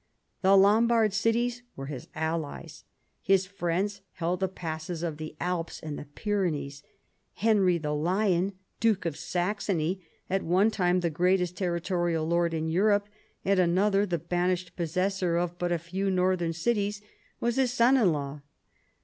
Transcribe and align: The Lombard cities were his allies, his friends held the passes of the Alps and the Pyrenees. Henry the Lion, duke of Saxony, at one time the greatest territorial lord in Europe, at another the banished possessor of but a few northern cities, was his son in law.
The 0.41 0.57
Lombard 0.57 1.13
cities 1.13 1.61
were 1.75 1.85
his 1.85 2.07
allies, 2.15 2.85
his 3.21 3.45
friends 3.45 4.01
held 4.13 4.39
the 4.39 4.47
passes 4.47 5.03
of 5.03 5.17
the 5.17 5.35
Alps 5.39 5.79
and 5.79 5.95
the 5.95 6.05
Pyrenees. 6.15 6.81
Henry 7.35 7.77
the 7.77 7.93
Lion, 7.93 8.53
duke 8.79 9.05
of 9.05 9.15
Saxony, 9.15 10.01
at 10.27 10.41
one 10.41 10.71
time 10.71 11.01
the 11.01 11.11
greatest 11.11 11.55
territorial 11.55 12.25
lord 12.25 12.51
in 12.51 12.67
Europe, 12.67 13.09
at 13.45 13.59
another 13.59 14.07
the 14.07 14.17
banished 14.17 14.75
possessor 14.75 15.37
of 15.37 15.59
but 15.59 15.71
a 15.71 15.77
few 15.77 16.09
northern 16.09 16.53
cities, 16.53 17.03
was 17.39 17.57
his 17.57 17.71
son 17.71 17.95
in 17.95 18.11
law. 18.11 18.41